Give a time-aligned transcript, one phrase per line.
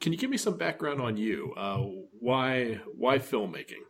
[0.00, 1.52] can you give me some background on you?
[1.56, 1.84] Uh,
[2.20, 3.84] why why filmmaking?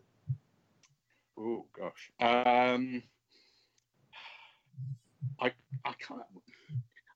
[1.38, 3.02] Oh gosh, um,
[5.40, 5.52] I
[5.84, 6.42] I kind of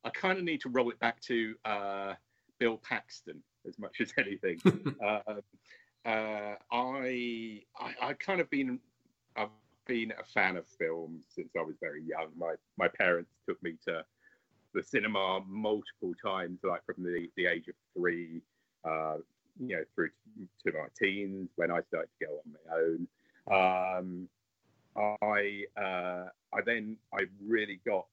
[0.04, 2.14] I kind of need to roll it back to uh,
[2.58, 4.60] Bill Paxton as much as anything.
[5.04, 5.20] uh,
[6.08, 8.80] uh, I, I I kind of been
[9.36, 9.48] I've
[9.86, 12.28] been a fan of film since I was very young.
[12.36, 14.04] My my parents took me to
[14.74, 18.40] the cinema multiple times, like from the, the age of three,
[18.84, 19.16] uh,
[19.58, 20.10] you know, through
[20.64, 23.08] to, my teens when I started to go on my own.
[23.96, 24.28] Um,
[25.22, 28.06] I uh, I then I really got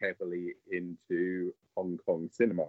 [0.00, 2.66] heavily into Hong Kong cinema,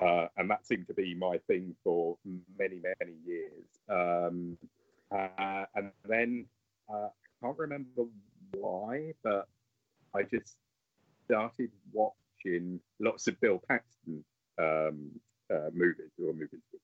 [0.00, 2.16] uh, and that seemed to be my thing for
[2.58, 3.64] many many years.
[3.88, 4.58] Um,
[5.10, 6.46] uh, and then
[6.92, 8.04] uh, I can't remember
[8.52, 9.48] why, but
[10.14, 10.56] I just
[11.26, 14.24] started watching lots of Bill Paxton
[14.58, 15.10] um,
[15.50, 16.80] uh, movies or movies with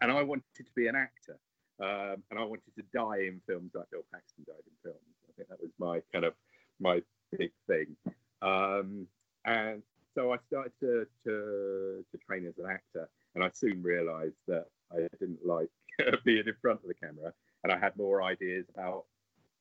[0.00, 1.38] and I wanted to be an actor.
[1.80, 4.98] Um, and I wanted to die in films like Bill Paxton died in films.
[5.28, 6.34] I think that was my kind of
[6.78, 7.02] my
[7.36, 7.96] big thing.
[8.42, 9.06] Um,
[9.46, 9.82] and
[10.14, 14.66] so I started to, to, to train as an actor, and I soon realised that
[14.92, 15.70] I didn't like
[16.24, 17.32] being in front of the camera,
[17.64, 19.04] and I had more ideas about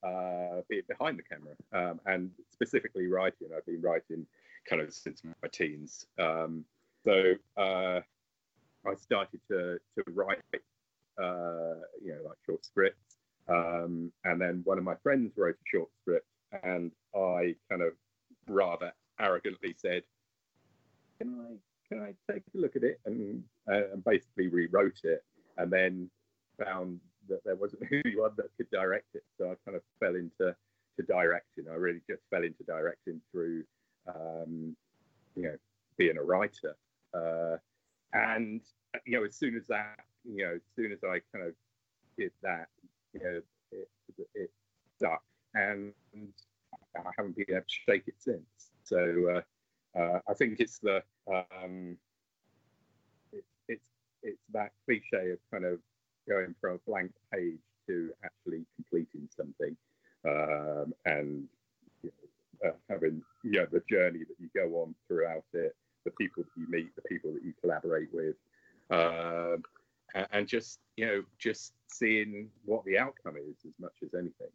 [0.03, 3.49] uh, being behind the camera, um, and specifically writing.
[3.55, 4.25] I've been writing
[4.69, 6.05] kind of since my teens.
[6.17, 6.65] Um,
[7.09, 8.01] so uh,
[8.85, 10.39] I started to to write
[11.21, 13.17] uh, you know, like short scripts.
[13.47, 16.27] Um, and then one of my friends wrote a short script,
[16.63, 17.93] and I kind of
[18.47, 20.03] rather arrogantly said,
[21.17, 21.55] "Can I
[21.87, 25.23] can I take a look at it?" and uh, and basically rewrote it,
[25.57, 26.09] and then
[26.63, 30.55] found that there wasn't anyone that could direct it, so I kind of fell into
[30.97, 31.65] to directing.
[31.71, 33.63] I really just fell into directing through,
[34.07, 34.75] um,
[35.35, 35.55] you know,
[35.97, 36.75] being a writer.
[37.13, 37.57] Uh,
[38.13, 38.61] and
[39.05, 41.53] you know, as soon as that you know, as soon as I kind of
[42.17, 42.67] did that,
[43.13, 43.41] you know,
[43.71, 43.89] it,
[44.35, 44.51] it
[44.97, 45.23] stuck,
[45.53, 45.93] and
[46.95, 48.71] I haven't been able to shake it since.
[48.83, 49.43] So
[49.95, 51.97] uh, uh, I think it's the um,
[53.31, 53.85] it, it's
[54.23, 55.79] it's that cliche of kind of
[56.27, 59.75] going from a blank page to actually completing something,
[60.27, 61.47] um, and
[62.03, 62.11] you
[62.63, 66.43] know, uh, having you know the journey that you go on throughout it, the people
[66.43, 68.35] that you meet, the people that you collaborate with.
[68.91, 69.63] Um,
[70.31, 74.47] and just you know just seeing what the outcome is as much as anything.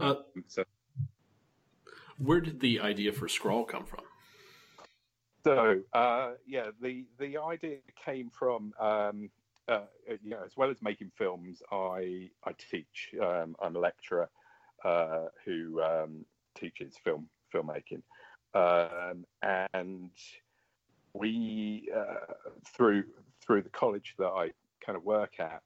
[0.00, 0.14] Uh,
[0.46, 0.64] so,
[2.18, 4.04] where did the idea for Scrawl come from?
[5.44, 9.30] So uh, yeah, the the idea came from um,
[9.68, 9.80] uh,
[10.22, 13.14] you know as well as making films, I I teach.
[13.20, 14.30] Um, I'm a lecturer
[14.84, 16.24] uh, who um,
[16.54, 18.02] teaches film filmmaking,
[18.54, 19.24] um,
[19.72, 20.10] and
[21.14, 22.32] we uh,
[22.76, 23.04] through
[23.44, 24.50] through the college that I
[24.84, 25.62] kind of work at,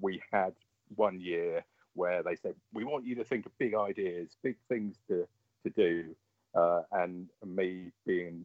[0.00, 0.52] we had
[0.94, 1.64] one year
[1.94, 5.26] where they said, we want you to think of big ideas, big things to,
[5.64, 6.14] to do.
[6.54, 8.44] Uh, and me being,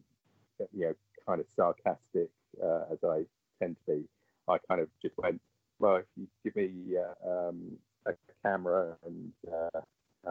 [0.72, 0.94] you know,
[1.26, 2.30] kind of sarcastic
[2.62, 3.24] uh, as I
[3.60, 4.04] tend to be,
[4.48, 5.40] I kind of just went,
[5.78, 7.72] well, if you give me uh, um,
[8.06, 9.80] a camera and, uh,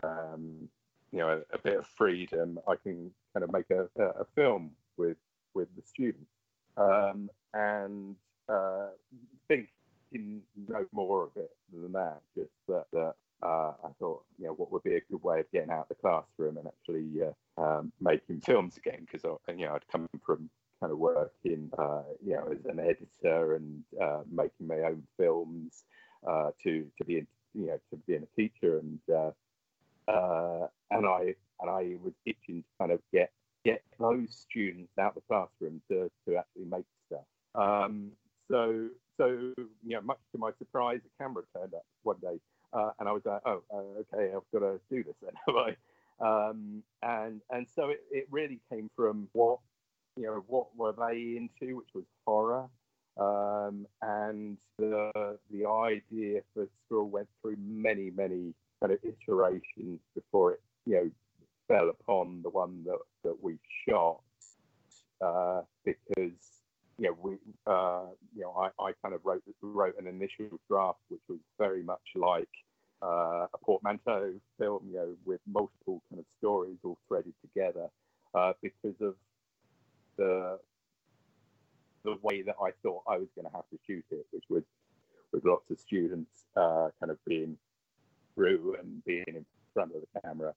[0.03, 0.67] um,
[1.11, 4.71] you know, a, a, bit of freedom, I can kind of make a, a film
[4.97, 5.17] with,
[5.53, 6.31] with the students.
[6.77, 8.15] Um, and
[8.49, 8.87] uh,
[9.47, 12.21] thinking no more of it than that.
[12.35, 13.13] Just that, that
[13.43, 15.89] uh, I thought, you know, what would be a good way of getting out of
[15.89, 19.05] the classroom and actually uh, um, making films again?
[19.09, 23.55] Because you know, I'd come from kind of working, uh, you know, as an editor
[23.55, 25.83] and uh, making my own films
[26.27, 29.31] uh, to to be, you know, to being a teacher and uh,
[30.91, 33.31] and I and I was itching to kind of get
[33.65, 37.25] get those students out of the classroom to to actually make stuff.
[37.55, 38.11] Um,
[38.49, 38.87] so,
[39.17, 42.39] so you know, much to my surprise, a camera turned up one day,
[42.73, 45.55] uh, and I was like, oh, uh, okay, I've got to do this then, have
[45.55, 45.75] I?
[46.19, 49.59] Um, and and so it, it really came from what
[50.15, 52.67] you know what were they into, which was horror,
[53.17, 58.99] um, and the the idea for Scrawl went through many many kind of
[60.15, 61.11] before it you know
[61.67, 63.57] fell upon the one that that we
[63.87, 64.21] shot.
[65.19, 66.57] Uh, because
[66.99, 67.33] you know, we,
[67.67, 68.05] uh,
[68.35, 72.01] you know, I, I kind of wrote wrote an initial draft which was very much
[72.15, 72.49] like
[73.03, 77.87] uh, a portmanteau film, you know, with multiple kind of stories all threaded together,
[78.33, 79.15] uh, because of
[80.17, 80.59] the
[82.03, 84.63] the way that I thought I was going to have to shoot it, which was
[85.31, 87.57] with lots of students uh, kind of being
[88.37, 90.53] through and being in front of the camera.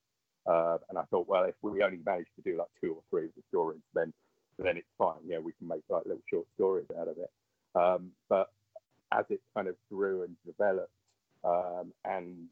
[0.46, 3.26] Uh, and I thought, well, if we only managed to do like two or three
[3.26, 4.12] of the stories, then
[4.58, 5.20] then it's fine.
[5.26, 7.30] Yeah, we can make like little short stories out of it.
[7.74, 8.50] Um, but
[9.12, 10.92] as it kind of grew and developed,
[11.44, 12.48] um, and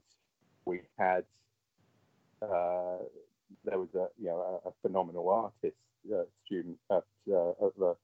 [0.65, 1.25] we had
[2.43, 2.99] uh,
[3.65, 5.77] there was a you know a, a phenomenal artist
[6.15, 7.97] uh, student at, uh, at the,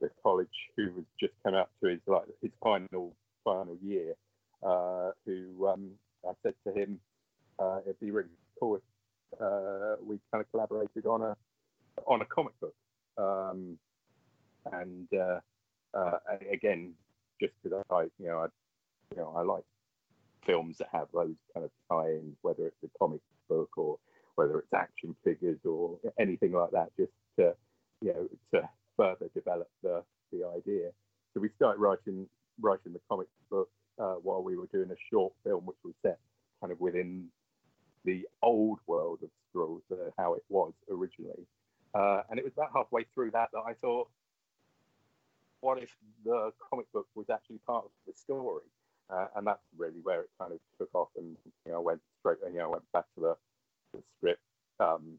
[0.00, 4.14] the college who was just come up to his like his final final year.
[4.62, 5.90] Uh, who um,
[6.28, 7.00] I said to him,
[7.58, 8.28] uh, it'd be really
[8.58, 11.36] cool if uh, we kind of collaborated on a
[12.06, 12.74] on a comic book.
[13.16, 13.78] Um,
[14.70, 15.08] and
[16.52, 16.92] again,
[17.40, 18.46] just because I you know I
[19.12, 19.64] you know I like
[20.46, 23.98] films that have those kind of tie-ins, whether it's a comic book or
[24.36, 27.54] whether it's action figures or anything like that, just to
[28.00, 30.90] you know to further develop the the idea.
[31.34, 32.26] So we started writing
[32.60, 33.68] writing the comic book
[33.98, 36.18] uh, while we were doing a short film, which was set
[36.60, 37.26] kind of within
[38.04, 41.46] the old world of Scrawls, uh, how it was originally.
[41.94, 44.08] Uh, and it was about halfway through that that I thought,
[45.60, 45.94] what if
[46.24, 48.62] the comic book was actually part of the story?
[49.10, 51.36] Uh, and that's really where it kind of took off, and
[51.66, 53.36] you know, went straight, you know, went back to the,
[53.92, 54.40] the script,
[54.78, 55.18] um,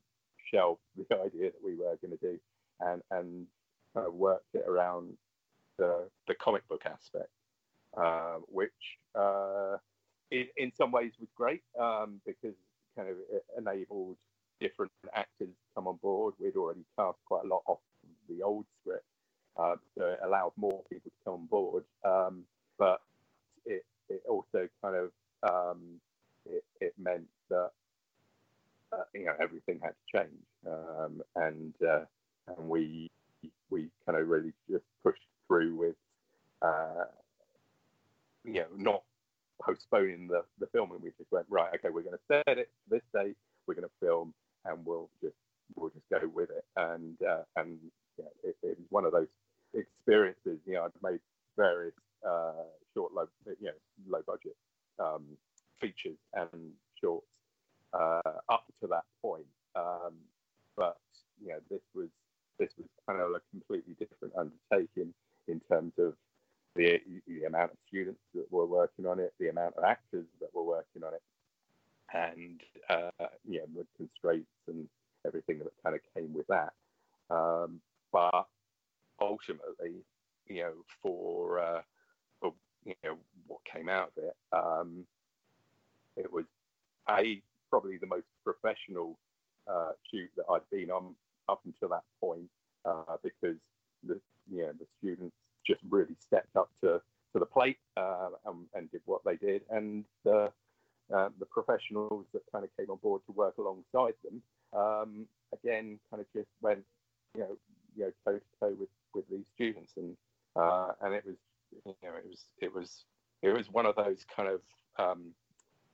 [0.52, 2.40] shelved the idea that we were going to do,
[2.80, 3.48] and and
[3.96, 5.18] kind worked it around
[5.78, 7.30] the the comic book aspect,
[7.98, 8.72] uh, which
[9.16, 9.78] uh,
[10.32, 12.56] in, in some ways was great um, because
[12.98, 13.16] kind of
[13.58, 14.18] enabled
[14.60, 16.34] different actors to come on board.
[16.40, 17.80] We'd already cast quite a lot off
[18.30, 19.06] the old script,
[19.58, 21.84] uh, so it allowed more people to come on board.
[22.06, 22.44] Um,
[22.78, 23.02] but
[23.66, 25.12] it, it also kind of
[25.44, 26.00] um,
[26.46, 27.72] it, it, meant that
[28.94, 32.06] uh, you know everything had to change, um, and uh,
[32.48, 33.10] and we
[33.70, 35.96] we kind of really just pushed through with
[36.62, 37.06] uh,
[38.44, 39.04] you know not
[39.62, 41.00] postponing the, the filming.
[41.02, 44.06] We just went right, okay, we're going to set it this date, we're going to
[44.06, 44.34] film,
[44.66, 45.36] and we'll just
[45.76, 46.66] we'll just go with it.
[46.76, 47.78] And uh, and
[48.18, 49.28] yeah, it, it was one of those
[49.74, 50.60] experiences.
[50.66, 51.20] You know, I'd made
[51.58, 51.94] various
[52.28, 52.52] uh,
[52.94, 53.72] short, low, you know,
[54.10, 54.56] low budget
[55.00, 55.24] um,
[55.80, 57.26] features and shorts
[57.94, 59.46] uh, up to that point.
[59.76, 60.14] Um,
[60.76, 60.98] but
[61.42, 62.10] you know, this was
[62.60, 65.14] this was kind of a completely different undertaking
[65.48, 66.14] in terms of
[66.76, 70.54] the, the amount of students that were working on it, the amount of actors that
[70.54, 71.22] were working on it,
[72.14, 74.88] and uh, you know, the constraints and
[75.26, 76.74] everything that kind of came with that.
[77.30, 77.82] Um,
[78.14, 78.48] but
[79.20, 80.04] ultimately,
[80.48, 81.82] you know, for uh,
[82.86, 83.18] you know
[83.48, 84.36] what came out of it.
[84.52, 85.06] Um,
[86.18, 86.46] it was
[87.10, 89.18] a probably the most professional
[89.68, 91.16] uh, shoot that I'd been on
[91.50, 92.50] up until that point
[92.86, 93.58] uh, because
[94.06, 94.20] the
[94.52, 95.36] you know the students
[95.66, 97.02] just really stepped up to
[97.34, 100.52] to the plate uh, and, and, did what they did, and the
[101.16, 104.42] uh, the professionals that kind of came on board to work alongside them
[104.74, 106.84] um, again kind of just went
[107.36, 107.58] you know
[107.96, 110.16] you know toe to toe with with these students and
[110.56, 111.36] uh, and it was
[111.86, 113.06] you know, it was it was
[113.42, 114.62] it was one of those kind of
[115.00, 115.34] um,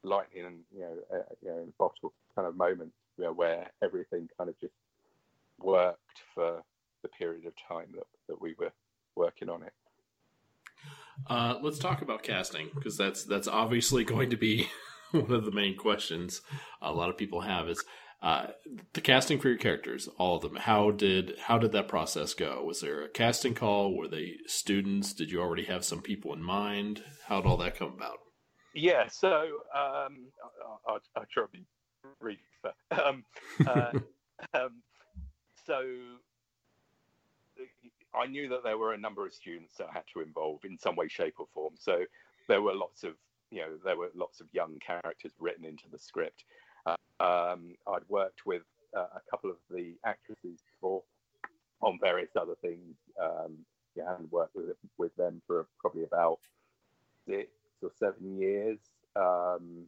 [0.04, 4.28] lightning and you know, uh, you know, bottle kind of moments you know, where everything
[4.38, 4.74] kind of just
[5.60, 6.62] worked for
[7.04, 8.72] the period of time that, that we were
[9.16, 9.74] working on it.
[11.28, 14.68] Uh, let's talk about casting because that's that's obviously going to be
[15.12, 16.42] one of the main questions
[16.82, 17.84] a lot of people have is
[18.22, 18.48] uh,
[18.98, 20.56] the casting for your characters, all of them.
[20.56, 22.64] How did how did that process go?
[22.64, 23.96] Was there a casting call?
[23.96, 25.14] Were they students?
[25.14, 27.04] Did you already have some people in mind?
[27.28, 28.18] How did all that come about?
[28.74, 29.44] Yeah, so
[29.76, 30.30] um,
[30.88, 31.64] I'll, I'll, try to be
[32.20, 32.40] brief.
[32.90, 33.24] Um,
[33.68, 33.92] uh,
[34.56, 34.82] um,
[35.64, 35.84] so
[38.16, 40.76] I knew that there were a number of students that I had to involve in
[40.76, 41.76] some way, shape, or form.
[41.78, 42.00] So
[42.48, 43.14] there were lots of
[43.52, 46.46] you know there were lots of young characters written into the script
[47.20, 48.64] um, I'd worked with
[48.96, 51.04] uh, a couple of the actresses before
[51.82, 52.96] on various other things.
[53.22, 53.58] Um,
[53.96, 56.40] yeah, and worked with with them for probably about
[57.28, 57.50] six
[57.82, 58.78] or seven years.
[59.16, 59.86] Um,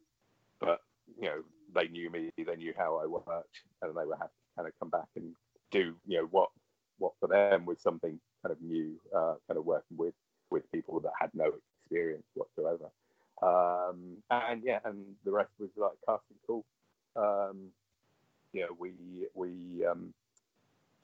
[0.60, 0.82] but
[1.20, 1.44] you know,
[1.76, 4.74] they knew me, they knew how I worked, and they were happy to kind of
[4.80, 5.36] come back and
[5.72, 6.50] do you know what
[6.98, 10.14] what for them was something kind of new, uh, kind of working with
[10.52, 11.52] with people that had no
[11.86, 12.90] experience whatsoever.
[13.42, 16.66] Um, and yeah, and the rest was like casting call.
[17.16, 17.70] Um,
[18.54, 18.94] you know, we
[19.34, 20.14] we um,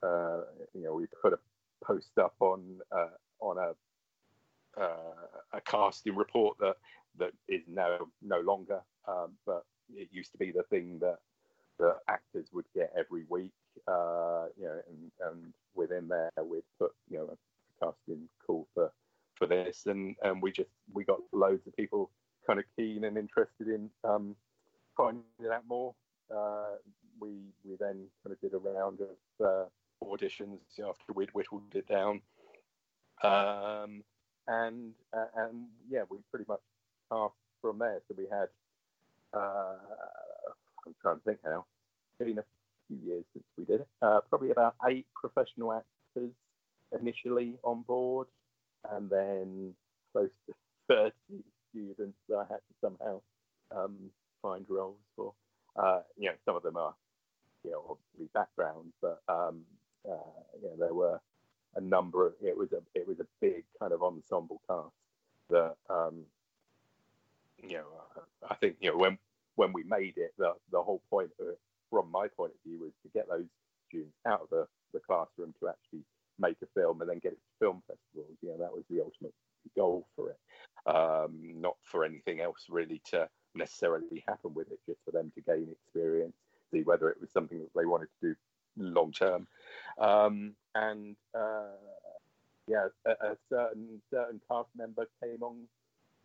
[0.02, 0.42] uh,
[0.74, 1.38] you know we put a
[1.84, 6.76] post up on uh, on a uh, a casting report that
[7.18, 11.18] that is now no longer, um, but it used to be the thing that
[11.78, 13.52] the actors would get every week.
[13.86, 18.90] Uh, you know, and, and within there we'd put you know a casting call for
[19.34, 22.10] for this, and and we just we got loads of people
[22.46, 24.34] kind of keen and interested in um,
[24.96, 25.94] finding out more
[26.34, 26.76] uh,
[27.20, 27.30] we
[27.64, 29.64] we then kind of did a round of uh,
[30.04, 32.20] auditions after we'd whittled it down.
[33.22, 34.02] Um,
[34.48, 36.60] and uh, and yeah, we pretty much
[37.10, 38.00] cast from there.
[38.08, 38.48] So we had
[39.34, 39.76] uh,
[40.86, 41.64] I'm trying to think now.
[42.18, 42.44] It's been a
[42.88, 43.88] few years since we did it.
[44.02, 46.30] Uh, probably about eight professional actors
[46.98, 48.28] initially on board,
[48.92, 49.74] and then
[50.12, 50.54] close to
[50.88, 51.12] 30
[51.70, 53.20] students that I had to somehow
[53.76, 53.96] um,
[54.42, 55.32] find roles for.
[55.76, 56.94] Uh, you know, some of them are,
[57.66, 59.62] you know, obviously backgrounds, but um,
[60.08, 60.30] uh,
[60.62, 61.20] you know, there were
[61.74, 62.34] a number of.
[62.42, 64.94] It was a it was a big kind of ensemble cast
[65.50, 66.24] that um,
[67.62, 67.86] you know.
[68.48, 69.18] I think you know when
[69.56, 71.58] when we made it, the the whole point it,
[71.90, 73.46] from my point of view was to get those
[73.88, 76.02] students out of the, the classroom to actually
[76.38, 78.36] make a film and then get it to film festivals.
[78.42, 79.34] You know, that was the ultimate
[79.76, 80.38] goal for it.
[80.86, 85.40] Um, not for anything else really to necessarily happen with it, just for them to
[85.40, 86.36] gain experience,
[86.72, 88.36] see whether it was something that they wanted to do
[88.76, 89.46] long term.
[89.98, 91.76] Um, and uh,
[92.66, 95.56] yeah, a, a, certain certain cast member came on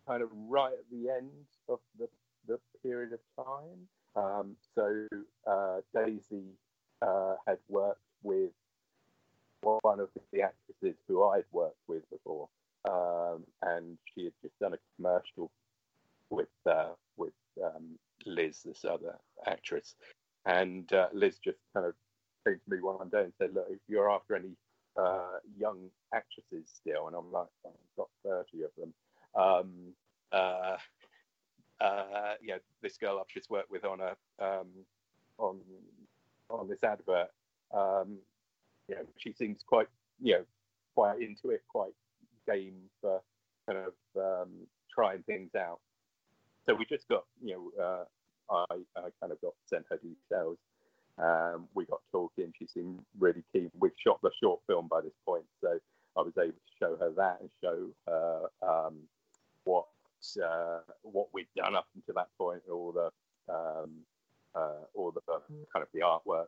[0.07, 1.29] kind of right at the end
[1.69, 2.07] of the,
[2.47, 3.87] the period of time.
[4.15, 5.07] Um, so
[5.47, 6.43] uh, Daisy
[7.01, 8.51] uh, had worked with
[9.61, 12.49] one of the actresses who I'd worked with before,
[12.89, 15.51] um, and she had just done a commercial
[16.29, 17.33] with uh, with
[17.63, 19.95] um, Liz, this other actress,
[20.45, 21.93] and uh, Liz just kind of
[22.45, 24.55] came to me one day and said, "Look, if you're after any
[24.97, 28.93] uh, young actresses still," and I'm like, "I've got thirty of them."
[29.35, 29.93] Um,
[30.31, 30.77] uh,
[31.79, 34.67] uh, know, this girl I've just worked with on a um,
[35.37, 35.59] on
[36.49, 37.29] on this advert,
[37.73, 38.17] um,
[39.17, 39.87] she seems quite
[40.21, 40.45] you know
[40.95, 41.91] quite into it, quite
[42.47, 43.21] game for
[43.67, 44.49] kind of um,
[44.93, 45.79] trying things out.
[46.65, 48.03] So we just got you know uh,
[48.51, 50.57] I, I kind of got sent her details.
[51.17, 52.53] Um, we got talking.
[52.57, 53.71] She seemed really keen.
[53.79, 55.79] We've shot the short film by this point, so
[56.17, 58.95] I was able to show her that and show her um,
[59.63, 59.85] what
[60.43, 63.91] uh, what we'd done up until that point, all the um,
[64.55, 65.21] uh, all the
[65.73, 66.47] kind of the artwork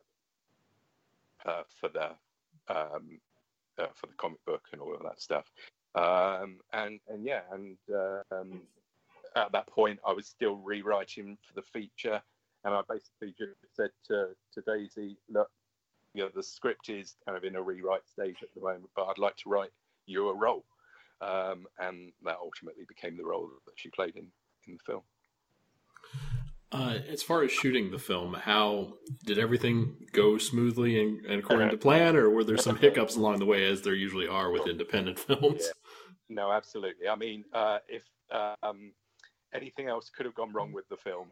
[1.46, 2.10] uh, for the
[2.74, 3.20] um,
[3.78, 5.44] uh, for the comic book and all of that stuff.
[5.94, 7.76] Um, and and yeah, and
[8.32, 8.60] um,
[9.36, 12.20] at that point, I was still rewriting for the feature,
[12.64, 15.50] and I basically just said to to Daisy, look,
[16.14, 19.04] you know, the script is kind of in a rewrite stage at the moment, but
[19.04, 19.70] I'd like to write
[20.06, 20.64] you a role
[21.20, 24.26] um, and that ultimately became the role that she played in
[24.66, 25.02] in the film.
[26.72, 31.70] Uh, as far as shooting the film, how did everything go smoothly and, and according
[31.70, 34.66] to plan, or were there some hiccups along the way, as there usually are with
[34.66, 35.62] independent films?
[35.62, 35.72] Yeah.
[36.30, 37.06] No, absolutely.
[37.06, 38.02] I mean, uh, if
[38.62, 38.92] um,
[39.54, 41.28] anything else could have gone wrong with the film,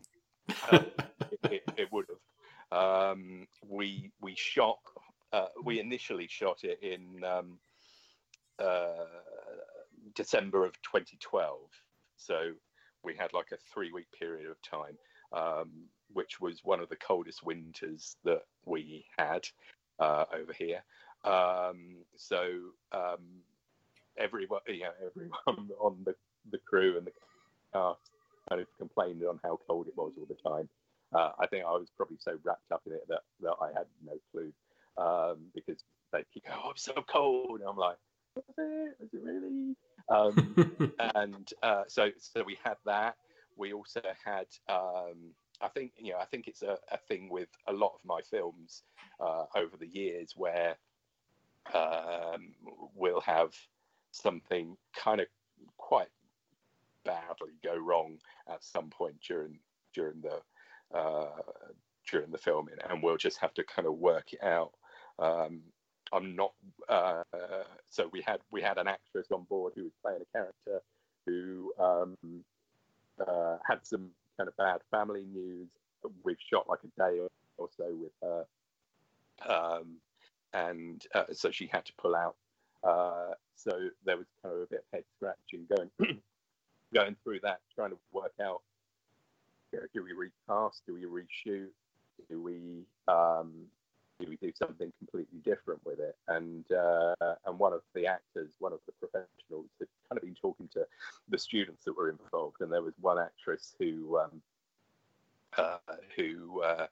[0.71, 0.81] uh,
[1.33, 2.79] it, it, it, would have.
[2.79, 4.79] Um, we we shot.
[5.33, 7.59] Uh, we initially shot it in um,
[8.59, 9.05] uh,
[10.15, 11.59] December of 2012.
[12.17, 12.53] So
[13.03, 14.97] we had like a three week period of time,
[15.33, 15.71] um,
[16.13, 19.47] which was one of the coldest winters that we had
[19.99, 20.83] uh, over here.
[21.25, 22.45] Um, so
[22.93, 23.43] um,
[24.19, 26.15] everyone, yeah, everyone on the,
[26.51, 27.13] the crew and the
[27.73, 28.11] cast
[28.49, 30.69] kind of complained on how cold it was all the time.
[31.15, 33.87] Uh, I think I was probably so wrapped up in it that, that I had
[34.05, 34.53] no clue
[34.97, 37.61] um, because they keep going, oh, I'm so cold.
[37.61, 37.97] And I'm like,
[38.35, 38.97] was it?
[38.99, 39.77] Was it really?
[40.09, 43.17] Um, and uh, so, so we had that.
[43.57, 47.49] We also had, um, I think, you know, I think it's a, a, thing with
[47.69, 48.83] a lot of my films
[49.21, 50.77] uh, over the years where
[51.75, 52.55] um,
[52.95, 53.53] we'll have
[54.11, 55.27] something kind of
[55.77, 56.09] quite
[57.05, 58.19] badly go wrong
[58.49, 59.59] at some point during
[59.95, 61.31] during the uh,
[62.11, 64.73] during the filming, and we'll just have to kind of work it out.
[65.19, 65.63] Um,
[66.13, 66.53] I'm not.
[66.89, 67.23] Uh,
[67.89, 70.83] so we had we had an actress on board who was playing a character
[71.27, 72.17] who um,
[73.27, 75.69] uh, had some kind of bad family news.
[76.25, 77.21] We've shot like a day
[77.57, 78.45] or so with her,
[79.49, 79.97] um,
[80.53, 82.37] and uh, so she had to pull out.
[82.83, 83.71] Uh, so
[84.05, 85.91] there was kind of a bit of head scratching going
[86.95, 88.63] going through that, trying to work out
[89.95, 91.69] do we recast, do we reshoot,
[92.29, 93.53] do we um,
[94.21, 96.17] do we do something completely different with it?
[96.29, 97.15] And uh,
[97.47, 100.87] and one of the actors, one of the professionals, had kind of been talking to
[101.29, 104.43] the students that were involved, and there was one actress who um,
[105.57, 105.79] uh,
[106.17, 106.87] who uh,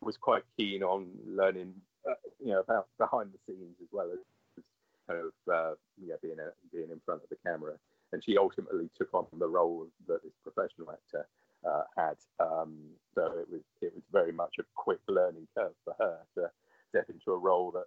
[0.00, 1.74] was quite keen on learning,
[2.08, 2.14] uh,
[2.44, 4.64] you know, about behind the scenes as well as
[5.08, 5.74] kind of uh,
[6.04, 7.74] yeah being a, being in front of the camera.
[8.12, 11.26] And she ultimately took on the role that this professional actor
[11.66, 12.16] uh, had.
[12.40, 12.76] Um,
[13.14, 16.50] so it was it was very much a quick learning curve for her to
[16.90, 17.86] step into a role that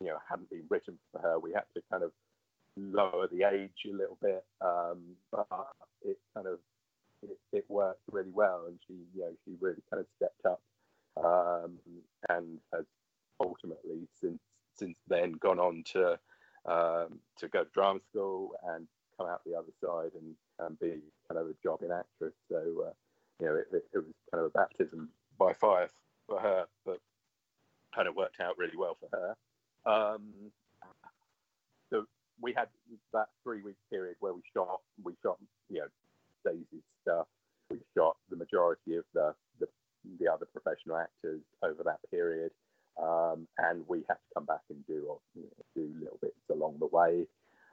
[0.00, 1.38] you know hadn't been written for her.
[1.38, 2.12] We had to kind of
[2.76, 4.98] lower the age a little bit, um,
[5.30, 5.46] but
[6.02, 6.58] it kind of
[7.22, 10.60] it, it, worked really well, and she you know she really kind of stepped up
[11.22, 11.72] um,
[12.28, 12.84] and has
[13.40, 14.40] ultimately since
[14.76, 16.18] since then gone on to
[16.66, 21.00] um, to go to drama school and come out the other side and, and be
[21.28, 22.34] kind of a jobbing actress.
[22.50, 22.92] So uh,
[23.40, 25.88] you know it, it, it was kind of a baptism by fire
[26.26, 26.98] for her, but
[27.94, 29.36] kind of worked out really well for her.
[29.90, 30.52] Um,
[31.90, 32.04] so
[32.40, 32.68] we had
[33.12, 35.86] that three week period where we shot, we shot, you know,
[36.44, 37.26] Daisy's stuff.
[37.70, 39.66] We shot the majority of the, the,
[40.18, 42.50] the other professional actors over that period.
[43.00, 46.76] Um, and we had to come back and do, you know, do little bits along
[46.80, 47.26] the way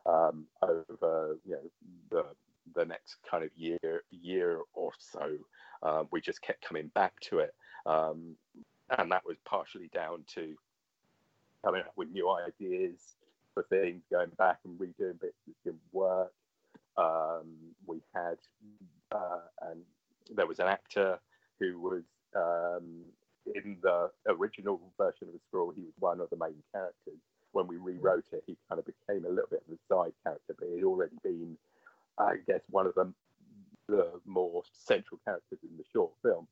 [0.05, 1.71] um, over, you know,
[2.11, 2.25] the,
[2.75, 5.31] the next kind of year, year or so.
[5.83, 7.53] Um, we just kept coming back to it.
[7.85, 8.35] Um,
[8.97, 10.55] and that was partially down to
[11.63, 13.15] coming up with new ideas
[13.53, 16.31] for things, going back and redoing bits that didn't work.
[16.97, 17.45] Um,
[17.85, 18.37] we had,
[19.11, 19.81] uh, and
[20.35, 21.19] there was an actor
[21.59, 22.03] who was
[22.35, 23.03] um,
[23.55, 27.19] in the original version of the Scrawl, he was one of the main characters.
[27.51, 30.55] When we rewrote it, he kind of became a little bit of a side character,
[30.57, 31.57] but he'd already been,
[32.19, 33.13] I guess, one of the,
[33.87, 36.47] the more central characters in the short film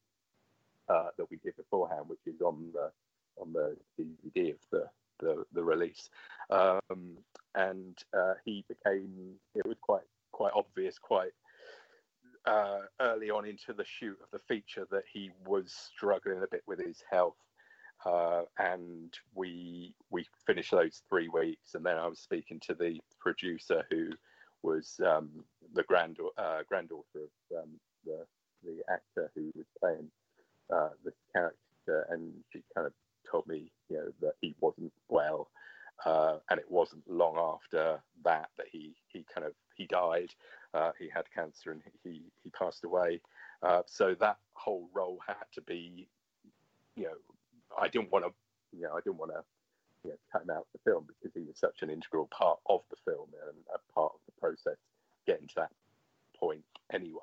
[0.89, 2.91] uh, that we did beforehand, which is on the
[3.37, 4.85] on the DVD of the
[5.19, 6.09] the, the release.
[6.49, 7.17] Um,
[7.55, 11.31] and uh, he became it was quite quite obvious quite
[12.45, 16.63] uh, early on into the shoot of the feature that he was struggling a bit
[16.67, 17.37] with his health.
[18.05, 22.99] Uh, and we we finished those three weeks, and then I was speaking to the
[23.19, 24.09] producer who
[24.61, 25.29] was um,
[25.75, 27.21] the grand uh, granddaughter
[27.53, 28.25] of um, the
[28.63, 30.09] the actor who was playing
[30.73, 32.93] uh, this character, and she kind of
[33.29, 35.49] told me, you know, that he wasn't well,
[36.05, 40.29] uh, and it wasn't long after that that he he kind of he died.
[40.73, 43.21] Uh, he had cancer and he he passed away.
[43.63, 46.09] Uh, so that whole role had to be,
[46.95, 47.17] you know,
[47.79, 48.33] I didn't want to,
[48.77, 49.43] you know, I didn't want to.
[50.03, 52.59] You know, cut him out of the film because he was such an integral part
[52.69, 54.77] of the film and a part of the process
[55.27, 55.71] getting to that
[56.37, 57.19] point anyway.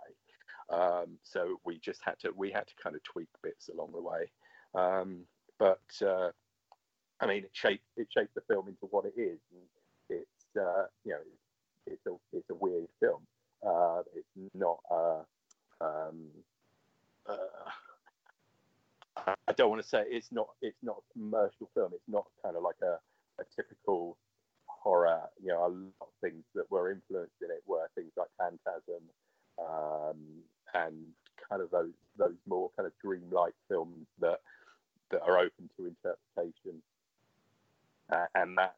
[0.70, 4.00] Um, so we just had to we had to kind of tweak bits along the
[4.00, 4.30] way.
[4.74, 5.20] Um,
[5.58, 6.30] but uh,
[7.20, 9.38] I mean, it shaped it shaped the film into what it is.
[9.52, 11.20] And it's uh, you know
[11.86, 13.22] it's a it's a weird film.
[13.66, 15.20] Uh, it's not a
[15.80, 16.28] um,
[17.28, 17.36] uh,
[19.26, 21.92] I don't want to say it's not it's not commercial film.
[21.94, 22.98] It's not kind of like a,
[23.40, 24.16] a typical
[24.66, 25.22] horror.
[25.42, 29.02] You know, a lot of things that were influenced in it were things like Phantasm,
[29.58, 30.16] um,
[30.74, 30.94] and
[31.48, 34.40] kind of those those more kind of dreamlike films that
[35.10, 36.82] that are open to interpretation,
[38.10, 38.76] uh, and that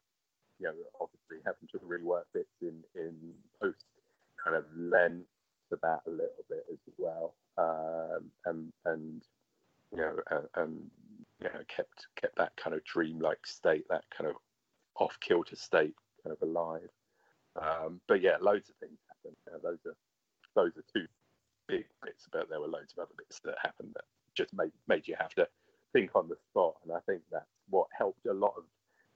[0.59, 3.15] you know obviously having to rework bits in in
[3.61, 3.85] post
[4.43, 5.23] kind of lent
[5.69, 9.21] to that a little bit as well, um, and and
[9.91, 10.91] you know and, and
[11.41, 14.35] you know kept kept that kind of dreamlike state, that kind of
[14.99, 16.89] off kilter state, kind of alive.
[17.61, 19.35] Um, but yeah, loads of things happen.
[19.63, 19.95] Those are
[20.55, 21.07] those are two
[21.67, 25.07] big bits, but there were loads of other bits that happened that just made made
[25.07, 25.47] you have to
[25.93, 26.75] think on the spot.
[26.83, 28.63] And I think that's what helped a lot of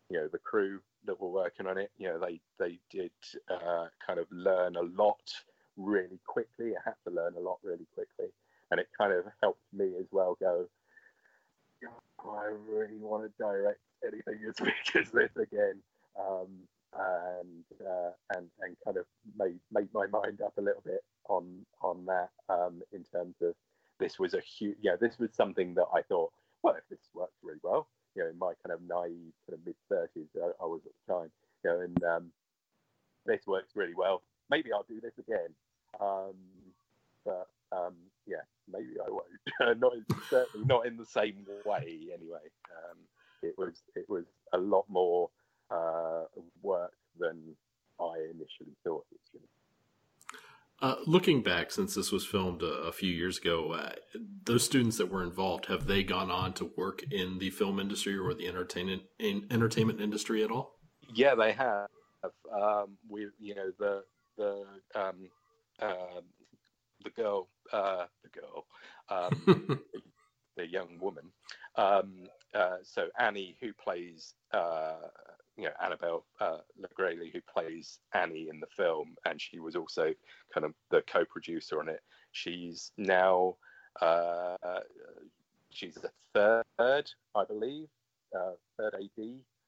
[0.10, 1.92] you know the crew that were working on it.
[1.98, 3.12] You know, they they did
[3.50, 5.22] uh, kind of learn a lot
[5.78, 6.74] really quickly.
[6.76, 8.32] I had to learn a lot really quickly,
[8.72, 10.38] and it kind of helped me as well.
[10.40, 10.66] Go,
[11.86, 15.82] oh, I really want to direct anything as big as this again.
[16.20, 16.48] Um,
[16.94, 19.06] and uh, and and kind of
[19.38, 23.54] made made my mind up a little bit on on that um, in terms of
[24.00, 26.32] this was a huge yeah this was something that I thought
[26.64, 29.66] well if this works really well you know in my kind of naive kind of
[29.66, 31.32] mid thirties I, I, was at the time
[31.64, 32.32] you know and um,
[33.26, 35.54] this works really well maybe I'll do this again
[36.02, 36.36] um,
[37.24, 37.94] but um,
[38.26, 39.94] yeah maybe I won't not
[40.30, 42.46] certainly not in the same way anyway
[42.78, 42.98] um,
[43.42, 45.30] it was it was a lot more
[45.72, 46.24] uh,
[46.62, 47.56] work than
[48.00, 49.50] I initially thought it was going to
[50.82, 53.92] uh, looking back, since this was filmed a, a few years ago, uh,
[54.46, 58.18] those students that were involved have they gone on to work in the film industry
[58.18, 60.80] or the entertainment in, entertainment industry at all?
[61.14, 61.90] Yeah, they have.
[62.54, 64.04] Um, we, you know, the
[64.38, 65.30] the um,
[65.82, 66.22] uh,
[67.04, 68.66] the girl, uh, the girl,
[69.10, 69.80] um,
[70.58, 71.26] the young woman.
[71.76, 74.96] Um, uh, so Annie, who plays uh,
[75.58, 80.14] you know Annabelle uh, Legrelli, who plays Annie in the film, and she was also
[80.54, 82.02] kind of the co-producer on it.
[82.32, 83.56] She's now
[84.02, 84.58] uh,
[85.70, 86.10] she's a
[86.78, 87.88] third, I believe,
[88.36, 89.24] uh, third AD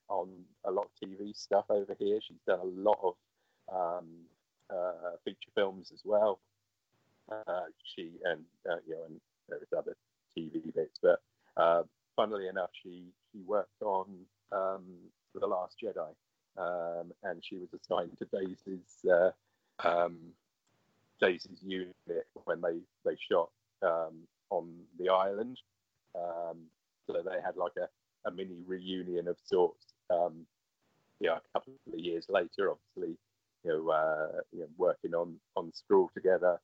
[0.09, 0.29] on
[0.65, 2.19] a lot of TV stuff over here.
[2.21, 3.15] She's done a lot of
[3.73, 4.07] um,
[4.69, 6.39] uh, feature films as well.
[7.32, 7.62] Uh,
[7.96, 9.96] she and uh, you know, and various other
[10.38, 11.00] TV bits.
[11.02, 11.22] But
[11.58, 11.84] uh,
[12.15, 14.08] funnily enough, she she worked on
[14.52, 14.84] um,
[15.34, 16.13] The Last Jedi,
[16.58, 19.32] um, and she was assigned to Daisy's uh,
[19.88, 20.17] um,
[21.22, 21.96] Daisy's unit
[22.46, 23.50] when they they shot
[23.82, 25.58] um, on the island.
[26.15, 26.58] Um,
[27.08, 27.88] so they had like a,
[28.28, 29.94] a mini reunion of sorts.
[30.10, 30.46] Um,
[31.20, 33.17] yeah, a couple of years later, obviously,
[33.63, 36.60] you know, uh, you know, working on on Scrawl together.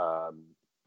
[0.00, 0.42] Um,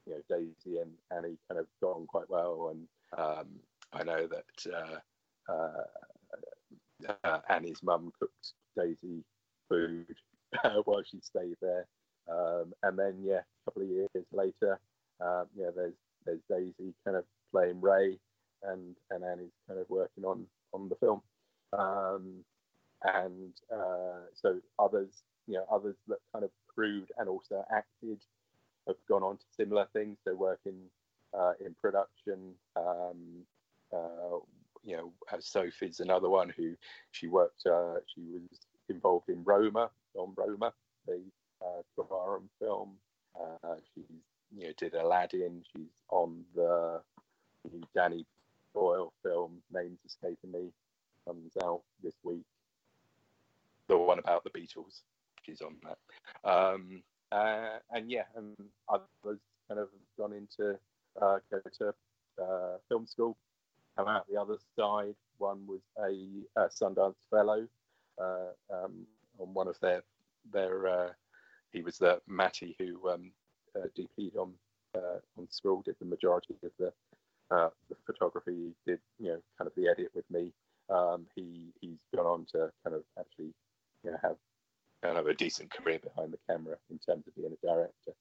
[0.06, 3.48] you know, Daisy and Annie kind of got on quite well, and um,
[3.94, 9.24] I know that uh, uh, uh Annie's mum cooked Daisy
[9.70, 10.16] food
[10.84, 11.86] while she stayed there.
[12.30, 14.80] Um, and then, yeah, a couple of years later,
[15.22, 15.96] um, yeah, there's
[16.26, 18.18] there's Daisy kind of playing Rey,
[18.64, 21.22] and and Annie's kind of working on on the film.
[21.78, 22.44] Um,
[23.04, 28.20] and uh, so others, you know, others that kind of crewed and also acted
[28.88, 30.18] have gone on to similar things.
[30.26, 30.80] They're working
[31.38, 32.54] uh, in production.
[32.76, 33.46] Um,
[33.94, 34.40] uh,
[34.84, 36.76] you know, Sophie's another one who
[37.12, 37.66] she worked.
[37.66, 38.42] Uh, she was
[38.90, 40.74] involved in Roma on Roma,
[41.08, 41.22] the
[41.62, 41.82] uh,
[42.60, 42.92] film.
[43.36, 44.06] Uh, she's
[44.56, 45.64] you know did Aladdin.
[45.76, 47.02] She's on the
[47.72, 48.26] new Danny
[48.74, 49.62] Boyle film.
[49.72, 50.72] Names escaping me.
[51.26, 52.46] Comes out this week.
[53.88, 55.02] The one about the Beatles.
[55.46, 56.50] She's on that.
[56.50, 58.56] Um, uh, and yeah, and
[58.88, 60.78] others kind of gone into
[61.22, 61.94] uh, go to
[62.42, 63.38] uh, film school,
[63.98, 65.16] come out the other side.
[65.40, 67.68] One was a, a Sundance Fellow
[68.22, 69.08] uh, um,
[69.40, 70.04] on one of their
[70.52, 70.88] their.
[70.88, 71.10] Uh,
[71.72, 73.32] he was the Matty who um,
[73.76, 74.54] uh, DP'd on
[74.96, 76.94] on Scrawl, did the majority of the
[77.90, 80.52] the photography, did you know kind of the edit with me.
[80.90, 83.54] Um, he he's gone on to kind of actually
[84.04, 84.36] you know have
[85.04, 88.14] kind of a decent career behind the camera in terms of being a director.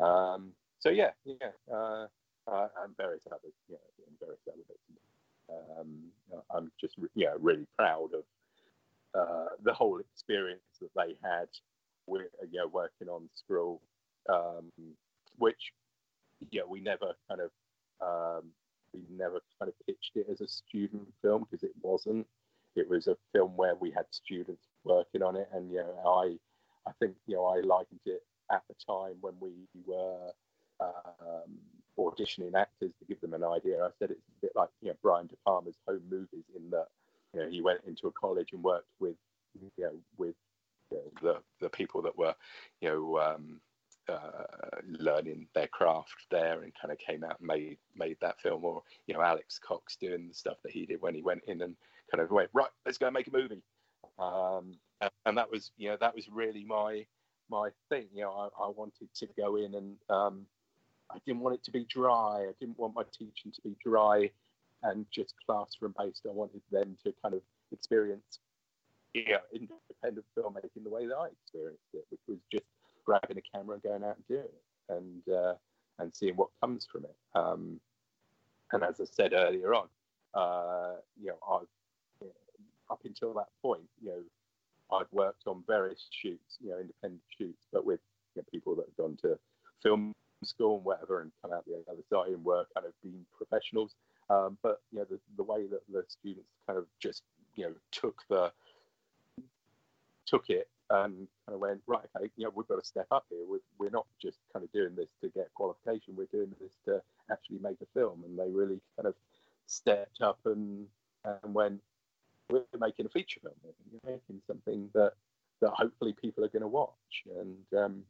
[0.00, 2.06] Um, so yeah, yeah, uh,
[2.50, 3.78] uh, and various others, yeah,
[4.20, 4.80] various other bits.
[5.50, 5.88] Um,
[6.54, 8.24] I'm just yeah really proud of
[9.18, 11.48] uh, the whole experience that they had
[12.06, 13.80] with you know working on Scrawl,
[14.28, 14.70] um,
[15.38, 15.72] which
[16.50, 17.50] yeah we never kind of
[18.00, 18.44] um,
[18.92, 22.26] we never kind of pitched it as a student film because it wasn't.
[22.76, 26.36] It was a film where we had students working on it, and you know, I,
[26.88, 29.52] I think you know, I likened it at the time when we
[29.86, 30.32] were
[30.80, 31.58] um,
[31.98, 33.84] auditioning actors to give them an idea.
[33.84, 36.86] I said it's a bit like you know Brian De Palma's home movies in that
[37.34, 39.16] you know he went into a college and worked with
[39.60, 40.34] you know with
[40.90, 42.34] you know, the the people that were
[42.80, 43.60] you know um,
[44.08, 48.64] uh, learning their craft there and kind of came out and made made that film.
[48.64, 51.62] Or you know Alex Cox doing the stuff that he did when he went in
[51.62, 51.76] and
[52.10, 53.60] kind of went right let's go make a movie
[54.18, 54.76] um,
[55.26, 57.06] and, that was you know that was really my
[57.50, 58.06] my thing.
[58.12, 60.46] You know, I, I wanted to go in and um,
[61.10, 62.46] I didn't want it to be dry.
[62.48, 64.30] I didn't want my teaching to be dry
[64.82, 66.26] and just classroom based.
[66.28, 68.40] I wanted them to kind of experience
[69.14, 72.64] yeah, independent filmmaking the way that I experienced it, which was just
[73.04, 75.54] grabbing a camera and going out and doing it and uh,
[75.98, 77.16] and seeing what comes from it.
[77.34, 77.80] Um,
[78.72, 79.88] and as I said earlier on,
[80.34, 81.66] uh, you know, I've
[82.90, 87.66] up until that point, you know, I'd worked on various shoots, you know, independent shoots,
[87.72, 88.00] but with
[88.34, 89.38] you know, people that had gone to
[89.82, 93.24] film school and whatever and come out the other side and were kind of being
[93.36, 93.94] professionals.
[94.30, 97.22] Um, but you know, the, the way that the students kind of just
[97.56, 98.52] you know took the
[100.26, 102.04] took it and kind of went right.
[102.16, 103.44] Okay, you know, we've got to step up here.
[103.46, 106.16] We're, we're not just kind of doing this to get qualification.
[106.16, 108.24] We're doing this to actually make a film.
[108.24, 109.14] And they really kind of
[109.66, 110.86] stepped up and
[111.24, 111.80] and went,
[112.50, 113.54] we're making a feature film.
[113.62, 115.12] We're making something that
[115.60, 117.24] that hopefully people are going to watch.
[117.38, 118.02] And um,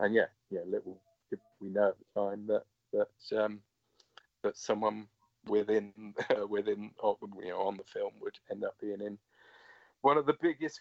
[0.00, 3.60] and yeah, yeah, little did we know at the time that that um,
[4.42, 5.06] that someone
[5.46, 6.90] within uh, within
[7.42, 9.18] you know on the film would end up being in
[10.02, 10.80] one of the biggest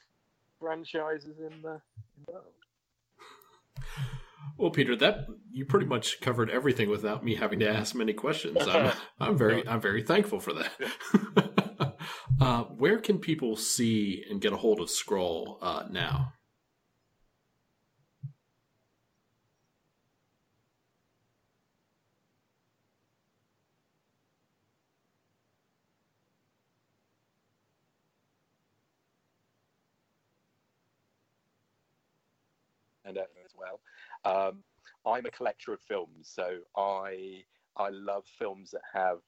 [0.60, 2.46] franchises in the, in the world.
[4.58, 8.58] Well, Peter, that you pretty much covered everything without me having to ask many questions.
[8.68, 10.72] I'm, I'm very, I'm very thankful for that.
[12.42, 16.34] Uh, where can people see and get a hold of Scrawl uh, now?
[33.10, 33.80] and as well.
[34.24, 34.64] Um,
[35.06, 37.44] I'm a collector of films, so I
[37.76, 39.20] I love films that have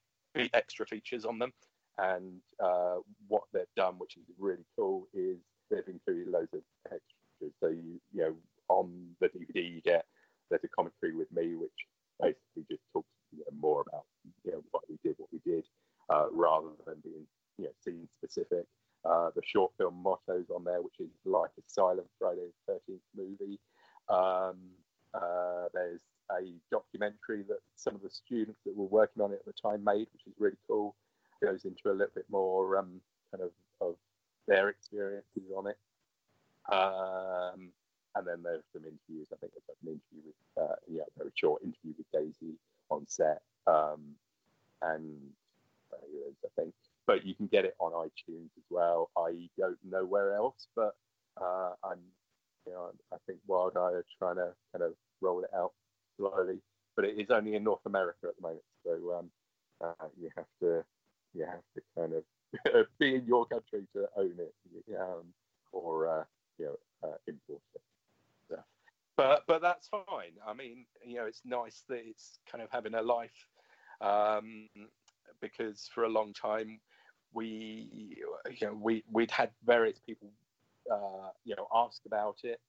[0.54, 1.52] extra features on them.
[1.98, 5.38] And uh, what they've done, which is really cool, is
[5.70, 7.54] they've included loads of extras.
[7.60, 8.36] So you, you know,
[8.70, 10.06] on the DVD, you get
[10.50, 11.72] there's a commentary with me, which
[12.20, 14.04] basically just talks you know, more about
[14.44, 15.66] you know, what we did, what we did,
[16.10, 17.26] uh, rather than being
[17.58, 18.66] you know, scene specific.
[19.04, 23.00] Uh, the short film mottos on there, which is like a silent Friday the 13th
[23.18, 23.60] movie.
[24.10, 24.58] Um,
[25.14, 26.02] uh, there's
[26.32, 29.84] a documentary that some of the students that were working on it at the time
[29.84, 30.96] made, which is really cool.
[31.44, 33.02] Goes into a little bit more um,
[33.32, 33.96] kind of of
[34.48, 35.78] their experiences on it.
[36.72, 37.70] Um,
[38.16, 39.28] and then there's some interviews.
[39.34, 42.54] I think there's like an interview with, uh, yeah, a very short interview with Daisy
[42.90, 43.42] on set.
[43.68, 44.02] Um,
[44.82, 45.16] and
[45.94, 45.98] uh,
[46.46, 46.74] I think,
[47.08, 49.10] but you can get it on iTunes as well.
[49.18, 50.96] I don't know where else, but
[51.42, 52.00] uh, I'm,
[52.68, 55.72] you know, I think Wild Eye are trying to kind of roll it out
[56.18, 56.60] slowly,
[56.96, 58.64] but it is only in North America at the moment.
[58.86, 59.32] So um,
[59.84, 60.84] uh, you have to,
[61.34, 64.54] you have to kind of be in your country to own it,
[65.00, 65.24] um,
[65.72, 66.24] or uh,
[66.58, 67.82] you know, uh, import it.
[68.50, 68.58] So,
[69.18, 70.34] but but that's fine.
[70.46, 73.48] I mean, you know, it's nice that it's kind of having a life
[74.02, 74.68] um,
[75.42, 76.80] because for a long time
[77.34, 78.18] we
[78.50, 80.30] you know we we'd had various people
[80.92, 82.60] uh, you know ask about it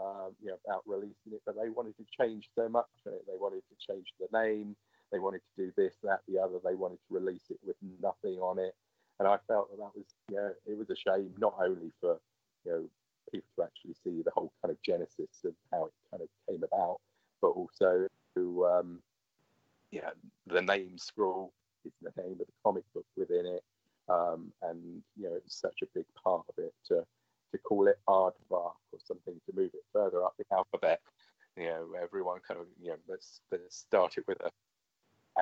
[0.00, 3.62] um, you know about releasing it but they wanted to change so much they wanted
[3.68, 4.74] to change the name
[5.12, 8.38] they wanted to do this that the other they wanted to release it with nothing
[8.40, 8.74] on it
[9.18, 12.18] and I felt that that was yeah it was a shame not only for
[12.64, 12.84] you know
[13.32, 16.62] people to actually see the whole kind of genesis of how it kind of came
[16.62, 16.98] about
[17.40, 19.00] but also to um,
[19.90, 20.10] yeah,
[20.46, 21.52] the name Scrawl
[21.84, 23.64] is the name of the comic book within it,
[24.08, 27.04] um, and you know it's such a big part of it to
[27.52, 28.32] to call it Aardvark
[28.92, 31.00] or something to move it further up the alphabet.
[31.56, 34.50] You know, everyone kind of you know let's let's start it with a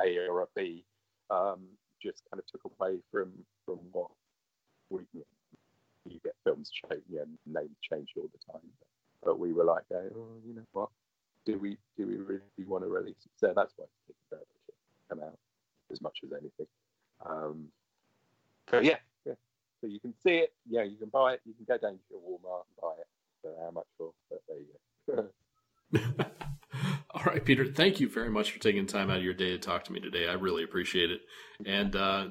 [0.02, 0.84] A or a B.
[1.30, 1.60] Um,
[2.02, 3.32] just kind of took away from
[3.64, 4.10] from what
[4.90, 8.62] we you, get films change, you names changed all the time.
[8.78, 8.88] But,
[9.24, 10.90] but we were like, oh, you know what,
[11.46, 13.32] do we do we really want to release it?
[13.36, 14.72] So that's why it's taken to
[15.08, 15.38] come out
[15.90, 16.66] as much as anything.
[17.24, 17.68] Um,
[18.72, 19.34] yeah, yeah.
[19.80, 20.52] So you can see it.
[20.68, 21.40] Yeah, you can buy it.
[21.44, 23.06] You can go down to your Walmart and buy it.
[23.42, 24.12] So how much for?
[24.30, 25.30] But there you
[25.98, 26.24] go.
[27.14, 27.64] All right, Peter.
[27.64, 30.00] Thank you very much for taking time out of your day to talk to me
[30.00, 30.26] today.
[30.26, 31.20] I really appreciate it.
[31.64, 32.26] And uh,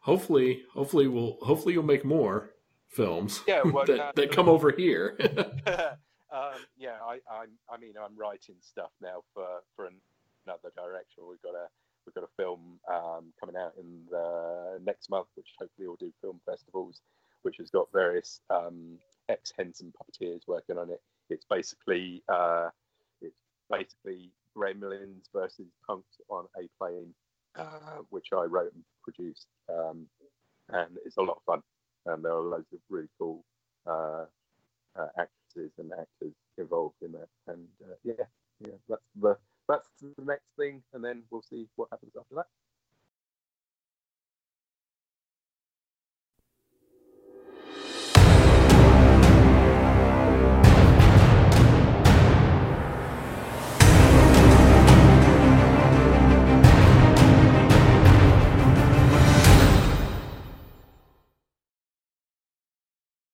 [0.00, 2.54] hopefully, hopefully we'll hopefully you'll make more
[2.88, 5.18] films yeah, well, that, uh, that come over here.
[5.66, 9.90] um, yeah, I, I'm, I mean, I'm writing stuff now for for
[10.46, 11.24] another direction.
[11.28, 11.66] We've got a
[12.06, 16.10] we've got a film um, coming out in the next month, which hopefully will do
[16.22, 17.02] film festivals,
[17.42, 18.96] which has got various um,
[19.28, 21.02] ex Henson puppeteers working on it.
[21.28, 22.70] It's basically uh,
[23.72, 27.12] basically Gremlins versus Punks on a plane,
[27.56, 30.06] uh, which I wrote and produced, um,
[30.68, 31.62] and it's a lot of fun.
[32.06, 33.44] And there are loads of really cool
[33.86, 34.26] uh,
[34.96, 37.28] uh, actresses and actors involved in that.
[37.46, 38.24] And uh, yeah,
[38.60, 39.36] yeah, that's the
[39.68, 42.46] that's the next thing, and then we'll see what happens after that.